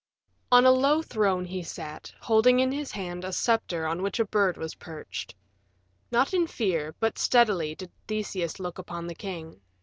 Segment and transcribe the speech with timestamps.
[0.51, 4.25] On a low throne he sat, holding in his hand a scepter on which a
[4.25, 5.35] bird was perched.
[6.09, 9.61] Not in fear, but steadily, did Theseus look upon the king.